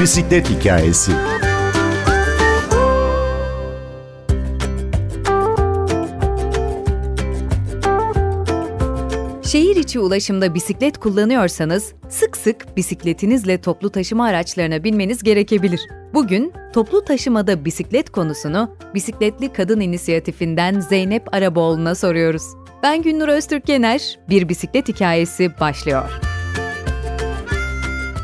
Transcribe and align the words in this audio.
Bisiklet 0.00 0.50
hikayesi. 0.50 1.12
Şehir 9.42 9.76
içi 9.76 10.00
ulaşımda 10.00 10.54
bisiklet 10.54 10.98
kullanıyorsanız 10.98 11.92
sık 12.08 12.36
sık 12.36 12.76
bisikletinizle 12.76 13.60
toplu 13.60 13.90
taşıma 13.90 14.26
araçlarına 14.26 14.84
binmeniz 14.84 15.22
gerekebilir. 15.22 15.80
Bugün 16.14 16.52
toplu 16.74 17.04
taşımada 17.04 17.64
bisiklet 17.64 18.10
konusunu 18.10 18.76
Bisikletli 18.94 19.52
Kadın 19.52 19.80
İnisiyatifinden 19.80 20.80
Zeynep 20.80 21.34
Araboğlu'na 21.34 21.94
soruyoruz. 21.94 22.42
Ben 22.82 23.02
Günnur 23.02 23.28
Öztürk 23.28 23.68
Yener, 23.68 24.18
Bir 24.30 24.48
Bisiklet 24.48 24.88
Hikayesi 24.88 25.50
başlıyor. 25.60 26.27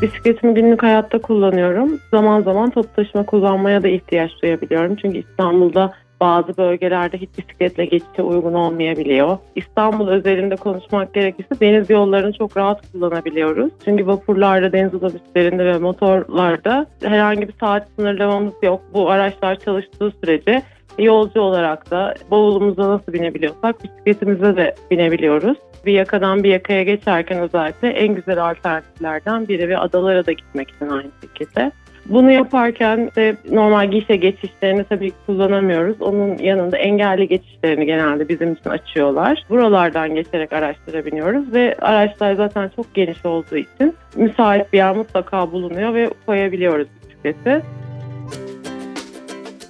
Bisikletimi 0.01 0.53
günlük 0.53 0.83
hayatta 0.83 1.21
kullanıyorum. 1.21 1.99
Zaman 2.11 2.41
zaman 2.41 2.69
toplu 2.69 2.93
taşıma 2.95 3.25
kullanmaya 3.25 3.83
da 3.83 3.87
ihtiyaç 3.87 4.31
duyabiliyorum. 4.41 4.95
Çünkü 4.95 5.17
İstanbul'da 5.17 5.93
bazı 6.19 6.57
bölgelerde 6.57 7.17
hiç 7.17 7.29
bisikletle 7.37 7.85
geçişe 7.85 8.21
uygun 8.21 8.53
olmayabiliyor. 8.53 9.37
İstanbul 9.55 10.07
özelinde 10.07 10.55
konuşmak 10.55 11.13
gerekirse 11.13 11.59
deniz 11.59 11.89
yollarını 11.89 12.33
çok 12.33 12.57
rahat 12.57 12.91
kullanabiliyoruz. 12.91 13.71
Çünkü 13.85 14.07
vapurlarda, 14.07 14.73
deniz 14.73 14.93
otobüslerinde 14.93 15.65
ve 15.65 15.77
motorlarda 15.77 16.85
herhangi 17.03 17.47
bir 17.47 17.53
saat 17.59 17.87
sınırlamamız 17.95 18.53
yok. 18.63 18.81
Bu 18.93 19.09
araçlar 19.09 19.59
çalıştığı 19.59 20.11
sürece 20.23 20.61
yolcu 20.99 21.41
olarak 21.41 21.91
da 21.91 22.15
bavulumuza 22.31 22.89
nasıl 22.89 23.13
binebiliyorsak 23.13 23.83
bisikletimize 23.83 24.55
de 24.55 24.75
binebiliyoruz. 24.91 25.57
Bir 25.85 25.93
yakadan 25.93 26.43
bir 26.43 26.49
yakaya 26.49 26.83
geçerken 26.83 27.39
özellikle 27.39 27.89
en 27.89 28.15
güzel 28.15 28.49
alternatiflerden 28.49 29.47
biri 29.47 29.69
ve 29.69 29.77
adalara 29.77 30.25
da 30.25 30.31
gitmek 30.31 30.69
için 30.69 30.89
aynı 30.89 31.11
şekilde. 31.21 31.71
Bunu 32.05 32.31
yaparken 32.31 33.11
de 33.15 33.35
normal 33.51 33.91
gişe 33.91 34.15
geçişlerini 34.15 34.83
tabii 34.83 35.09
ki 35.09 35.15
kullanamıyoruz. 35.25 36.01
Onun 36.01 36.37
yanında 36.37 36.77
engelli 36.77 37.27
geçişlerini 37.27 37.85
genelde 37.85 38.29
bizim 38.29 38.53
için 38.53 38.69
açıyorlar. 38.69 39.43
Buralardan 39.49 40.15
geçerek 40.15 40.53
araçlara 40.53 41.05
biniyoruz 41.05 41.53
ve 41.53 41.75
araçlar 41.81 42.33
zaten 42.33 42.71
çok 42.75 42.93
geniş 42.93 43.25
olduğu 43.25 43.57
için 43.57 43.95
müsait 44.15 44.73
bir 44.73 44.77
yer 44.77 44.95
mutlaka 44.95 45.51
bulunuyor 45.51 45.93
ve 45.93 46.09
koyabiliyoruz 46.25 46.87
bisikleti. 47.03 47.61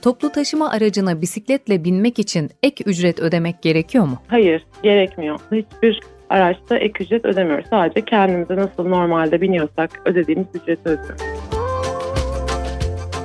Toplu 0.02 0.31
taşıma 0.31 0.72
aracına 0.72 1.22
bisikletle 1.22 1.83
binmek 1.83 2.19
için 2.19 2.50
ek 2.63 2.83
ücret 2.88 3.19
ödemek 3.19 3.61
gerekiyor 3.61 4.06
mu? 4.06 4.17
Hayır, 4.28 4.66
gerekmiyor. 4.83 5.39
Hiçbir 5.52 6.00
araçta 6.30 6.78
ek 6.78 7.03
ücret 7.03 7.25
ödemiyoruz. 7.25 7.66
Sadece 7.69 8.02
kendimize 8.02 8.56
nasıl 8.56 8.88
normalde 8.88 9.41
biniyorsak 9.41 9.89
ödediğimiz 10.06 10.47
ücreti 10.53 10.89
ödüyoruz. 10.89 11.44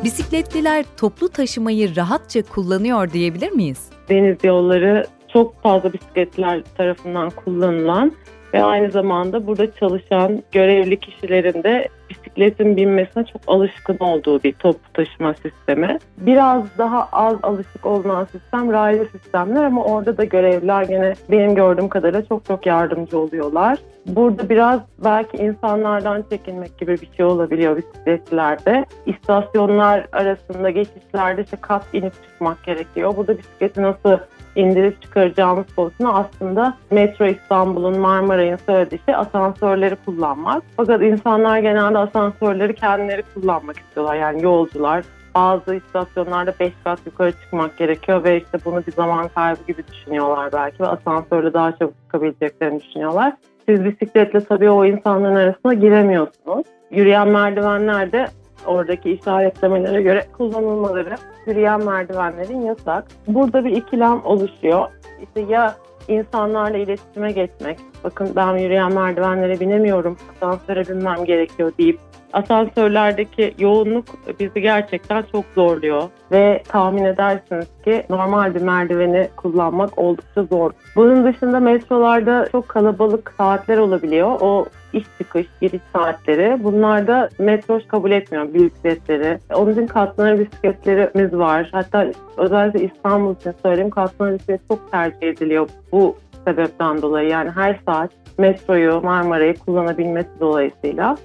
Bisikletliler 0.05 0.85
toplu 0.97 1.29
taşımayı 1.29 1.97
rahatça 1.97 2.43
kullanıyor 2.43 3.13
diyebilir 3.13 3.51
miyiz? 3.53 3.89
Deniz 4.09 4.45
yolları 4.45 5.07
çok 5.33 5.63
fazla 5.63 5.93
bisikletler 5.93 6.63
tarafından 6.77 7.31
kullanılan 7.31 8.13
ve 8.55 8.63
aynı 8.63 8.91
zamanda 8.91 9.47
burada 9.47 9.75
çalışan 9.75 10.43
görevli 10.53 11.01
kişilerin 11.01 11.63
de 11.63 11.89
bisikletin 12.11 12.77
binmesine 12.77 13.25
çok 13.25 13.43
alışkın 13.47 13.97
olduğu 14.01 14.43
bir 14.43 14.53
toplu 14.53 14.93
taşıma 14.95 15.35
sistemi. 15.35 15.99
Biraz 16.19 16.79
daha 16.79 17.09
az 17.13 17.37
alışık 17.43 17.87
olunan 17.87 18.25
sistem 18.25 18.73
raylı 18.73 19.05
sistemler 19.05 19.65
ama 19.65 19.85
orada 19.85 20.17
da 20.17 20.25
görevliler 20.25 20.83
gene 20.83 21.13
benim 21.31 21.55
gördüğüm 21.55 21.89
kadarıyla 21.89 22.25
çok 22.25 22.45
çok 22.45 22.67
yardımcı 22.67 23.19
oluyorlar. 23.19 23.79
Burada 24.07 24.49
biraz 24.49 24.81
belki 25.05 25.37
insanlardan 25.37 26.25
çekinmek 26.31 26.79
gibi 26.79 26.93
bir 26.93 27.09
şey 27.17 27.27
olabiliyor 27.27 27.77
bisikletlerde. 27.77 28.85
İstasyonlar 29.07 30.07
arasında 30.13 30.71
geçişlerde 30.71 31.43
işte 31.43 31.57
kat 31.61 31.85
inip 31.93 32.13
çıkmak 32.15 32.65
gerekiyor. 32.65 33.17
Burada 33.17 33.39
bisikleti 33.39 33.83
nasıl 33.83 34.19
indirip 34.57 35.03
çıkaracağımız 35.03 35.67
konusunda 35.77 36.15
aslında 36.15 36.77
Metro 36.91 37.27
İstanbul'un 37.27 37.99
Marmaray'ın 37.99 38.59
söylediği 38.67 39.01
şey 39.07 39.15
asansörleri 39.15 39.97
kullanmak. 39.97 40.63
Fakat 40.77 41.03
insanlar 41.03 41.59
genelde 41.59 41.99
asansörleri 41.99 42.75
kendileri 42.75 43.23
kullanmak 43.35 43.79
istiyorlar. 43.79 44.17
Yani 44.17 44.43
yolcular 44.43 45.05
bazı 45.35 45.75
istasyonlarda 45.75 46.55
5 46.61 46.73
kat 46.85 46.99
yukarı 47.07 47.33
çıkmak 47.33 47.79
gerekiyor 47.79 48.25
ve 48.25 48.37
işte 48.37 48.59
bunu 48.65 48.87
bir 48.87 48.93
zaman 48.93 49.29
kaybı 49.29 49.61
gibi 49.67 49.83
düşünüyorlar 49.93 50.53
belki 50.53 50.83
ve 50.83 50.87
asansörle 50.87 51.53
daha 51.53 51.77
çabuk 51.77 51.95
çıkabileceklerini 52.03 52.81
düşünüyorlar. 52.81 53.33
Siz 53.69 53.85
bisikletle 53.85 54.45
tabii 54.45 54.71
o 54.71 54.85
insanların 54.85 55.35
arasına 55.35 55.75
giremiyorsunuz. 55.75 56.67
Yürüyen 56.91 57.29
merdivenler 57.29 58.13
de 58.13 58.27
oradaki 58.67 59.11
işaretlemelere 59.11 60.03
göre 60.03 60.27
kullanılmaları 60.37 61.15
yürüyen 61.47 61.85
merdivenlerin 61.85 62.61
yasak. 62.61 63.05
Burada 63.27 63.65
bir 63.65 63.71
ikilem 63.71 64.25
oluşuyor. 64.25 64.89
İşte 65.23 65.41
ya 65.53 65.77
insanlarla 66.09 66.79
iletişime 66.79 67.33
geçmek, 67.33 67.79
bakın 68.05 68.33
ben 68.37 68.57
yürüyen 68.57 68.95
merdivenlere 68.95 69.61
binemiyorum, 69.61 70.17
asansöre 70.37 70.89
binmem 70.89 71.25
gerekiyor 71.25 71.73
deyip 71.79 71.99
asansörlerdeki 72.33 73.55
yoğunluk 73.59 74.05
bizi 74.41 74.61
gerçekten 74.61 75.25
çok 75.33 75.45
zorluyor 75.55 76.03
ve 76.33 76.63
tahmin 76.69 77.05
edersiniz 77.05 77.67
ki 77.85 78.05
normal 78.11 78.55
bir 78.55 78.63
merdiveni 78.63 79.29
kullanmak 79.37 79.99
oldukça 79.99 80.43
zor. 80.43 80.71
Bunun 80.97 81.25
dışında 81.25 81.61
metrolarda 81.61 82.49
çok 82.53 82.69
kalabalık 82.69 83.35
saatler 83.39 83.79
olabiliyor. 83.79 84.37
O 84.41 84.67
iş 84.93 85.05
çıkış, 85.19 85.47
giriş 85.61 85.83
saatleri. 85.93 86.65
Bunlar 86.65 87.07
da 87.07 87.29
metro 87.39 87.81
kabul 87.89 88.11
etmiyor 88.11 88.55
bisikletleri. 88.55 89.39
Onun 89.55 89.73
için 89.73 89.87
katlanır 89.87 90.39
bisikletlerimiz 90.39 91.33
var. 91.33 91.69
Hatta 91.73 92.07
özellikle 92.37 92.85
İstanbul 92.85 93.35
için 93.35 93.55
söyleyeyim 93.63 93.91
katlanır 93.91 94.35
bisiklet 94.35 94.61
çok 94.69 94.91
tercih 94.91 95.23
ediliyor 95.23 95.69
bu 95.93 96.17
sebepten 96.45 97.03
dolayı. 97.03 97.29
Yani 97.29 97.51
her 97.51 97.81
saat 97.87 98.11
metroyu, 98.39 99.01
Marmara'yı 99.01 99.55
kullanabilmesi 99.55 100.31
dolayısıyla 100.41 101.17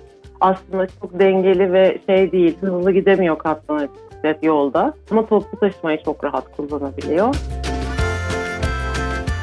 aslında 0.42 0.88
çok 1.02 1.20
dengeli 1.20 1.74
ve 1.74 1.98
şey 2.06 2.32
değil, 2.32 2.58
hızlı 2.62 2.92
gidemiyor 2.92 3.38
katlanır 3.38 3.90
bisiklet 4.26 4.44
yolda. 4.44 4.94
Ama 5.12 5.26
toplu 5.26 5.60
taşımayı 5.60 6.04
çok 6.04 6.24
rahat 6.24 6.58
kullanabiliyor. 6.58 7.36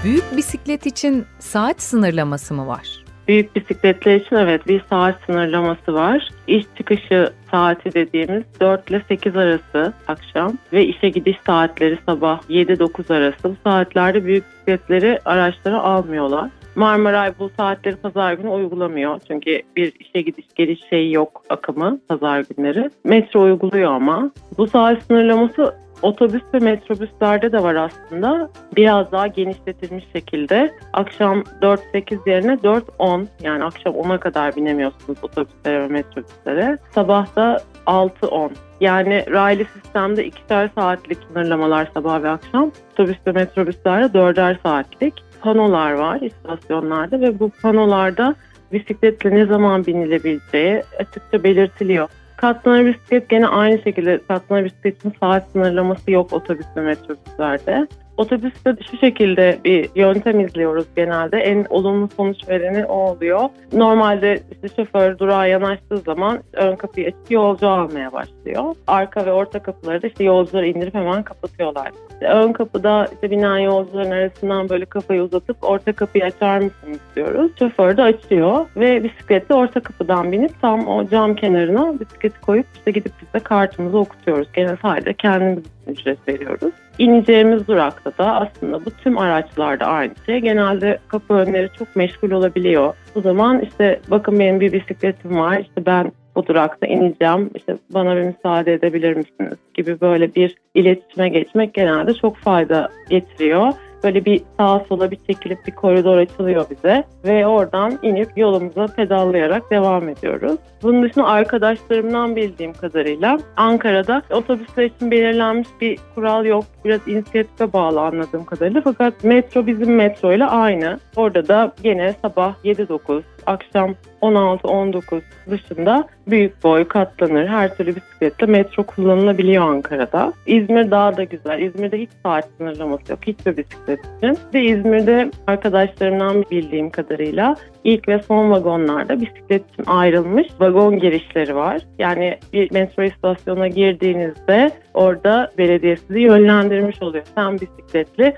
Büyük 0.05 0.37
bisiklet 0.37 0.87
için 0.87 1.25
saat 1.39 1.83
sınırlaması 1.83 2.55
mı 2.55 2.67
var? 2.67 3.05
Büyük 3.29 3.57
bisikletler 3.57 4.15
için 4.15 4.37
evet 4.37 4.67
bir 4.67 4.85
saat 4.91 5.15
sınırlaması 5.27 5.95
var. 5.95 6.31
İş 6.47 6.65
çıkışı 6.77 7.33
saati 7.51 7.95
dediğimiz 7.95 8.43
4 8.61 8.91
ile 8.91 9.03
8 9.09 9.37
arası 9.37 9.93
akşam 10.09 10.59
ve 10.73 10.85
işe 10.85 11.09
gidiş 11.09 11.37
saatleri 11.47 11.99
sabah 12.07 12.41
7-9 12.49 13.15
arası. 13.15 13.45
Bu 13.45 13.57
saatlerde 13.65 14.25
büyük 14.25 14.45
bisikletleri 14.53 15.19
araçlara 15.25 15.83
almıyorlar. 15.83 16.51
Marmaray 16.75 17.33
bu 17.39 17.51
saatleri 17.57 17.97
pazar 17.97 18.33
günü 18.33 18.49
uygulamıyor. 18.49 19.21
Çünkü 19.29 19.63
bir 19.77 19.93
işe 20.01 20.21
gidiş 20.21 20.47
geliş 20.55 20.81
şeyi 20.91 21.13
yok 21.13 21.43
akımı 21.49 22.01
pazar 22.09 22.45
günleri. 22.57 22.91
Metro 23.05 23.43
uyguluyor 23.43 23.93
ama. 23.93 24.31
Bu 24.59 24.67
saat 24.67 25.03
sınırlaması 25.03 25.75
otobüs 26.03 26.43
ve 26.55 26.59
metrobüslerde 26.59 27.53
de 27.53 27.63
var 27.63 27.75
aslında. 27.75 28.51
Biraz 28.77 29.13
daha 29.13 29.27
genişletilmiş 29.27 30.05
şekilde. 30.13 30.73
Akşam 30.93 31.41
4-8 31.41 32.31
yerine 32.31 32.53
4-10 32.53 33.27
yani 33.43 33.65
akşam 33.65 33.95
10'a 33.95 34.21
kadar 34.21 34.57
binemiyorsunuz 34.57 35.19
otobüslere 35.23 35.81
ve 35.81 35.89
metrobüslere. 35.89 36.79
Sabah 36.95 37.37
da 37.37 37.61
6-10. 37.87 38.51
Yani 38.81 39.25
raylı 39.31 39.65
sistemde 39.65 40.25
ikişer 40.25 40.71
saatlik 40.75 41.19
sınırlamalar 41.29 41.89
sabah 41.95 42.23
ve 42.23 42.29
akşam. 42.31 42.71
Otobüs 42.93 43.19
ve 43.27 43.33
metrobüslerde 43.33 44.15
dörder 44.15 44.59
saatlik 44.63 45.15
panolar 45.43 45.93
var 45.93 46.21
istasyonlarda 46.21 47.21
ve 47.21 47.41
bu 47.41 47.51
panolarda 47.63 48.35
bisikletle 48.73 49.31
ne 49.31 49.47
zaman 49.47 49.87
binilebileceği 49.87 50.83
açıkça 50.99 51.45
belirtiliyor. 51.45 52.09
Katlanır 52.37 52.87
bisiklet 52.87 53.29
gene 53.29 53.47
aynı 53.47 53.83
şekilde 53.83 54.21
katlanır 54.29 54.65
bisikletin 54.65 55.13
saat 55.21 55.51
sınırlaması 55.51 56.11
yok 56.11 56.33
otobüs 56.33 56.67
ve 56.77 56.81
metrobüslerde. 56.81 57.87
Otobüste 58.17 58.77
şu 58.91 58.99
şekilde 58.99 59.59
bir 59.65 59.91
yöntem 59.95 60.41
izliyoruz 60.41 60.85
genelde. 60.97 61.39
En 61.39 61.67
olumlu 61.71 62.09
sonuç 62.17 62.49
vereni 62.49 62.85
o 62.85 62.95
oluyor. 62.95 63.41
Normalde 63.73 64.41
işte 64.53 64.69
şoför 64.77 65.19
durağa 65.19 65.47
yanaştığı 65.47 65.99
zaman 65.99 66.43
ön 66.53 66.77
kapıyı 66.77 67.07
açıp 67.07 67.31
yolcu 67.31 67.69
almaya 67.69 68.13
başlıyor. 68.13 68.75
Arka 68.87 69.27
ve 69.27 69.33
orta 69.33 69.63
kapıları 69.63 70.03
da 70.03 70.07
işte 70.07 70.25
yolcuları 70.25 70.67
indirip 70.67 70.95
hemen 70.95 71.23
kapatıyorlar. 71.23 71.93
İşte 72.13 72.27
ön 72.27 72.53
kapıda 72.53 73.09
işte 73.13 73.31
binen 73.31 73.59
yolcuların 73.59 74.11
arasından 74.11 74.69
böyle 74.69 74.85
kafayı 74.85 75.23
uzatıp 75.23 75.57
orta 75.63 75.93
kapıyı 75.93 76.25
açar 76.25 76.59
mısınız 76.59 76.99
diyoruz. 77.17 77.51
Şoför 77.59 77.97
de 77.97 78.03
açıyor 78.03 78.67
ve 78.77 79.05
bisikletle 79.05 79.55
orta 79.55 79.81
kapıdan 79.81 80.33
binip 80.33 80.61
tam 80.61 80.89
o 80.89 81.09
cam 81.09 81.35
kenarına 81.35 82.01
bisikleti 82.01 82.41
koyup 82.41 82.67
işte 82.75 82.91
gidip 82.91 83.13
biz 83.23 83.35
de 83.35 83.39
kartımızı 83.45 83.99
okutuyoruz. 83.99 84.49
Gene 84.53 84.77
sadece 84.83 85.15
kendimiz 85.15 85.65
ücret 85.87 86.29
veriyoruz. 86.29 86.73
İneceğimiz 86.99 87.69
durakta 87.69 88.19
da 88.19 88.35
aslında 88.35 88.85
bu 88.85 88.91
tüm 88.91 89.19
araçlarda 89.19 89.87
aynı 89.87 90.13
şey. 90.27 90.39
Genelde 90.39 90.99
kapı 91.09 91.35
önleri 91.35 91.69
çok 91.79 91.97
meşgul 91.97 92.31
olabiliyor. 92.31 92.95
O 93.15 93.21
zaman 93.21 93.61
işte 93.61 94.01
bakın 94.11 94.39
benim 94.39 94.61
bir 94.61 94.73
bisikletim 94.73 95.39
var. 95.39 95.59
İşte 95.59 95.87
ben 95.87 96.13
bu 96.37 96.47
durakta 96.47 96.87
ineceğim 96.87 97.51
işte 97.55 97.77
bana 97.91 98.17
bir 98.17 98.23
müsaade 98.23 98.73
edebilir 98.73 99.17
misiniz 99.17 99.59
gibi 99.75 100.01
böyle 100.01 100.35
bir 100.35 100.57
iletişime 100.75 101.29
geçmek 101.29 101.75
genelde 101.75 102.15
çok 102.15 102.37
fayda 102.37 102.89
getiriyor 103.11 103.73
böyle 104.05 104.25
bir 104.25 104.43
sağa 104.59 104.81
sola 104.89 105.11
bir 105.11 105.19
çekilip 105.27 105.67
bir 105.67 105.73
koridor 105.73 106.17
açılıyor 106.17 106.67
bize 106.71 107.05
ve 107.25 107.47
oradan 107.47 107.99
inip 108.03 108.39
yolumuza 108.39 108.87
pedallayarak 108.87 109.71
devam 109.71 110.09
ediyoruz. 110.09 110.57
Bunun 110.83 111.03
dışında 111.03 111.27
arkadaşlarımdan 111.27 112.37
bildiğim 112.37 112.73
kadarıyla 112.73 113.39
Ankara'da 113.57 114.23
otobüsler 114.31 114.85
için 114.85 115.11
belirlenmiş 115.11 115.69
bir 115.81 115.99
kural 116.15 116.45
yok. 116.45 116.65
Biraz 116.85 117.09
inisiyatife 117.09 117.73
bağlı 117.73 118.01
anladığım 118.01 118.45
kadarıyla. 118.45 118.81
Fakat 118.85 119.25
metro 119.25 119.67
bizim 119.67 119.95
metro 119.95 120.33
ile 120.33 120.45
aynı. 120.45 120.99
Orada 121.17 121.49
da 121.49 121.73
yine 121.85 122.15
sabah 122.23 122.55
7-9, 122.65 123.23
akşam 123.47 123.95
16-19 124.23 125.21
dışında 125.51 126.09
büyük 126.27 126.65
boy 126.65 126.89
katlanır. 126.89 127.47
Her 127.47 127.77
türlü 127.77 127.97
bisikletle 127.97 128.47
metro 128.47 128.83
kullanılabiliyor 128.83 129.69
Ankara'da. 129.69 130.33
İzmir 130.47 130.91
daha 130.91 131.17
da 131.17 131.25
güzel. 131.25 131.61
İzmir'de 131.61 132.01
hiç 132.01 132.11
saat 132.23 132.49
sınırlaması 132.59 133.13
yok. 133.13 133.21
Hiçbir 133.27 133.57
bisiklet 133.57 134.01
için. 134.01 134.39
Ve 134.55 134.63
İzmir'de 134.63 135.31
arkadaşlarımdan 135.47 136.45
bildiğim 136.51 136.91
kadarıyla 136.91 137.57
ilk 137.85 138.09
ve 138.09 138.23
son 138.29 138.51
vagonlarda 138.51 139.21
bisiklet 139.21 139.73
için 139.73 139.85
ayrılmış 139.87 140.47
vagon 140.61 140.99
girişleri 140.99 141.57
var. 141.57 141.83
Yani 141.99 142.39
bir 142.53 142.73
metro 142.73 143.03
istasyonuna 143.03 143.69
girdiğinizde 143.69 144.71
orada 144.95 145.53
belediye 145.59 145.97
sizi 145.97 146.21
yönlendirmiş 146.21 147.03
oluyor. 147.03 147.25
Sen 147.35 147.55
bisikletli 147.55 148.35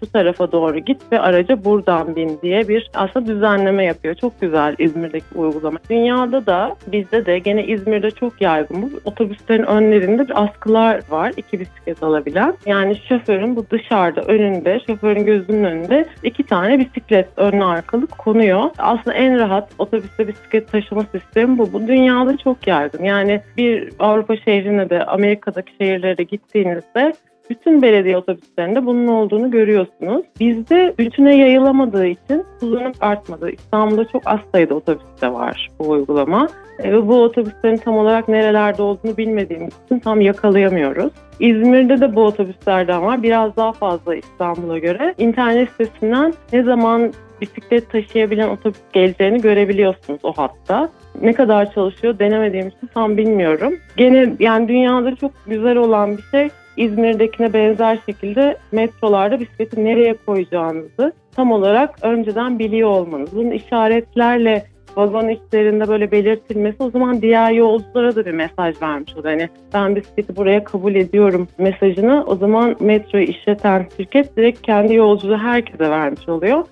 şu 0.00 0.12
tarafa 0.12 0.52
doğru 0.52 0.78
git 0.78 1.02
ve 1.12 1.20
araca 1.20 1.64
buradan 1.64 2.16
bin 2.16 2.38
diye 2.42 2.68
bir 2.68 2.90
aslında 2.94 3.26
düzenleme 3.26 3.84
yapıyor. 3.84 4.14
Çok 4.14 4.40
güzel 4.40 4.74
İzmir'deki 4.78 5.26
uygulama. 5.34 5.78
Dünyada 5.90 6.46
da 6.46 6.76
bizde 6.92 7.26
de 7.26 7.38
gene 7.38 7.66
İzmir'de 7.66 8.10
çok 8.10 8.40
yaygın 8.40 8.82
bu. 8.82 8.90
Otobüslerin 9.04 9.62
önlerinde 9.62 10.28
bir 10.28 10.42
askılar 10.42 11.00
var. 11.10 11.32
iki 11.36 11.60
bisiklet 11.60 12.02
alabilen. 12.02 12.54
Yani 12.66 12.96
şoförün 13.08 13.56
bu 13.56 13.70
dışarıda 13.70 14.20
önünde, 14.20 14.80
şoförün 14.86 15.24
gözünün 15.24 15.64
önünde 15.64 16.06
iki 16.22 16.42
tane 16.42 16.78
bisiklet 16.78 17.28
önlü 17.36 17.64
arkalı 17.64 18.06
konuyor. 18.06 18.62
Aslında 18.88 19.16
en 19.16 19.38
rahat 19.38 19.68
otobüste 19.78 20.28
bisiklet 20.28 20.72
taşıma 20.72 21.04
sistemi 21.12 21.58
bu. 21.58 21.72
Bu 21.72 21.86
dünyada 21.86 22.36
çok 22.36 22.66
yaygın. 22.66 23.04
Yani 23.04 23.40
bir 23.56 23.92
Avrupa 23.98 24.36
şehrine 24.36 24.90
de 24.90 25.04
Amerika'daki 25.04 25.72
şehirlere 25.80 26.22
gittiğinizde 26.22 27.12
bütün 27.50 27.82
belediye 27.82 28.16
otobüslerinde 28.16 28.86
bunun 28.86 29.06
olduğunu 29.06 29.50
görüyorsunuz. 29.50 30.26
Bizde 30.40 30.94
bütüne 30.98 31.36
yayılamadığı 31.36 32.06
için 32.06 32.44
kullanım 32.60 32.92
artmadı. 33.00 33.50
İstanbul'da 33.50 34.04
çok 34.04 34.22
az 34.26 34.40
sayıda 34.52 34.74
otobüste 34.74 35.32
var 35.32 35.68
bu 35.78 35.88
uygulama. 35.90 36.48
E, 36.78 36.92
ve 36.92 37.08
bu 37.08 37.22
otobüslerin 37.22 37.76
tam 37.76 37.96
olarak 37.96 38.28
nerelerde 38.28 38.82
olduğunu 38.82 39.16
bilmediğimiz 39.16 39.74
için 39.86 39.98
tam 39.98 40.20
yakalayamıyoruz. 40.20 41.12
İzmir'de 41.40 42.00
de 42.00 42.14
bu 42.14 42.22
otobüslerden 42.24 43.02
var. 43.02 43.22
Biraz 43.22 43.56
daha 43.56 43.72
fazla 43.72 44.14
İstanbul'a 44.14 44.78
göre. 44.78 45.14
İnternet 45.18 45.70
sitesinden 45.70 46.32
ne 46.52 46.62
zaman 46.62 47.12
bisiklet 47.40 47.90
taşıyabilen 47.90 48.48
otobüs 48.48 48.80
geleceğini 48.92 49.40
görebiliyorsunuz 49.40 50.20
o 50.22 50.32
hatta. 50.32 50.88
Ne 51.22 51.32
kadar 51.32 51.72
çalışıyor 51.72 52.18
denemediğim 52.18 52.68
için 52.68 52.90
tam 52.94 53.16
bilmiyorum. 53.16 53.74
Gene 53.96 54.34
yani 54.38 54.68
dünyada 54.68 55.16
çok 55.16 55.32
güzel 55.46 55.76
olan 55.76 56.16
bir 56.16 56.22
şey 56.22 56.48
İzmir'dekine 56.76 57.52
benzer 57.52 57.98
şekilde 58.06 58.56
metrolarda 58.72 59.40
bisikleti 59.40 59.84
nereye 59.84 60.16
koyacağınızı 60.26 61.12
tam 61.36 61.52
olarak 61.52 61.98
önceden 62.02 62.58
biliyor 62.58 62.88
olmanız. 62.88 63.36
Bunun 63.36 63.50
işaretlerle 63.50 64.64
vagon 64.96 65.28
içlerinde 65.28 65.88
böyle 65.88 66.12
belirtilmesi 66.12 66.82
o 66.82 66.90
zaman 66.90 67.22
diğer 67.22 67.52
yolculara 67.52 68.16
da 68.16 68.26
bir 68.26 68.32
mesaj 68.32 68.82
vermiş 68.82 69.16
oluyor. 69.16 69.34
Hani 69.34 69.48
ben 69.74 69.96
bisikleti 69.96 70.36
buraya 70.36 70.64
kabul 70.64 70.94
ediyorum 70.94 71.48
mesajını 71.58 72.24
o 72.26 72.36
zaman 72.36 72.76
metroyu 72.80 73.24
işleten 73.24 73.86
şirket 73.96 74.36
direkt 74.36 74.62
kendi 74.62 74.94
yolculuğu 74.94 75.38
herkese 75.38 75.90
vermiş 75.90 76.28
oluyor 76.28 76.64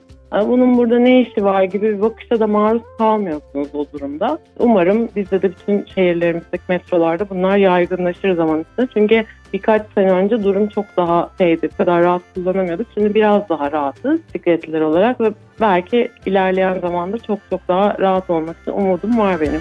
bunun 0.45 0.77
burada 0.77 0.99
ne 0.99 1.21
işi 1.21 1.45
var 1.45 1.63
gibi 1.63 1.97
bir 1.97 2.03
bakışa 2.03 2.41
da 2.41 2.47
maruz 2.47 2.83
kalmıyorsunuz 2.99 3.69
o 3.75 3.87
durumda. 3.93 4.39
Umarım 4.59 5.09
bizde 5.17 5.43
de 5.43 5.51
bütün 5.51 5.85
şehirlerimizdeki 5.95 6.65
metrolarda 6.69 7.31
bunlar 7.31 7.57
yaygınlaşır 7.57 8.37
zaman 8.37 8.61
içinde. 8.61 8.89
Çünkü 8.95 9.25
birkaç 9.53 9.83
sene 9.95 10.11
önce 10.11 10.45
durum 10.45 10.69
çok 10.69 10.85
daha 10.97 11.31
şeydi, 11.39 11.69
kadar 11.69 12.03
rahat 12.03 12.23
kullanamıyorduk. 12.35 12.87
Şimdi 12.95 13.15
biraz 13.15 13.49
daha 13.49 13.73
rahatız 13.73 14.21
bisikletler 14.29 14.81
olarak 14.81 15.21
ve 15.21 15.33
belki 15.61 16.09
ilerleyen 16.27 16.81
zamanda 16.81 17.19
çok 17.19 17.39
çok 17.51 17.69
daha 17.69 17.99
rahat 17.99 18.31
olmak 18.31 18.57
için 18.63 18.73
umudum 18.73 19.19
var 19.19 19.41
benim. 19.41 19.61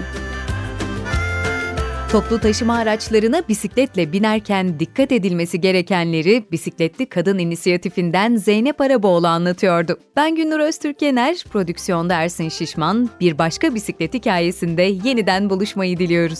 Toplu 2.15 2.39
taşıma 2.39 2.75
araçlarına 2.75 3.41
bisikletle 3.49 4.11
binerken 4.11 4.79
dikkat 4.79 5.11
edilmesi 5.11 5.61
gerekenleri 5.61 6.45
Bisikletli 6.51 7.05
Kadın 7.09 7.37
İnisiyatifinden 7.37 8.35
Zeynep 8.35 8.81
Araboğlu 8.81 9.27
anlatıyordu. 9.27 9.99
Ben 10.15 10.35
Günnur 10.35 10.59
Öztürk-Yener, 10.59 11.43
prodüksiyonda 11.49 12.13
Ersin 12.13 12.49
Şişman, 12.49 13.09
bir 13.19 13.37
başka 13.37 13.75
bisiklet 13.75 14.13
hikayesinde 14.13 14.81
yeniden 14.81 15.49
buluşmayı 15.49 15.97
diliyoruz. 15.97 16.39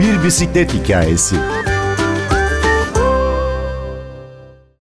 Bir 0.00 0.24
bisiklet 0.24 0.74
hikayesi. 0.74 1.36